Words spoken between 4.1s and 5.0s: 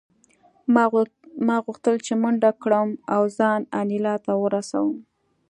ته ورسوم